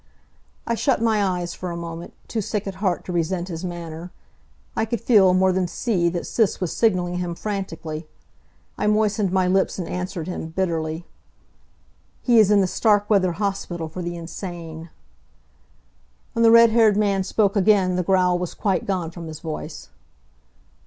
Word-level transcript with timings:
I 0.65 0.73
shut 0.73 0.99
my 0.99 1.23
eyes 1.23 1.53
for 1.53 1.69
a 1.69 1.77
moment, 1.77 2.13
too 2.27 2.41
sick 2.41 2.65
at 2.65 2.73
heart 2.81 3.05
to 3.05 3.11
resent 3.11 3.49
his 3.49 3.63
manner. 3.63 4.11
I 4.75 4.83
could 4.83 4.99
feel, 4.99 5.31
more 5.35 5.51
than 5.51 5.67
see, 5.67 6.09
that 6.09 6.25
Sis 6.25 6.59
was 6.59 6.75
signaling 6.75 7.19
him 7.19 7.35
frantically. 7.35 8.07
I 8.79 8.87
moistened 8.87 9.31
my 9.31 9.45
lips 9.45 9.77
and 9.77 9.87
answered 9.87 10.27
him, 10.27 10.47
bitterly. 10.47 11.05
"He 12.23 12.39
is 12.39 12.49
in 12.49 12.61
the 12.61 12.65
Starkweather 12.67 13.33
Hospital 13.33 13.87
for 13.87 14.01
the 14.01 14.15
insane." 14.17 14.89
When 16.33 16.41
the 16.41 16.49
red 16.49 16.71
haired 16.71 16.97
man 16.97 17.23
spoke 17.23 17.55
again 17.55 17.95
the 17.95 18.01
growl 18.01 18.39
was 18.39 18.55
quite 18.55 18.87
gone 18.87 19.11
from 19.11 19.27
his 19.27 19.39
voice. 19.39 19.89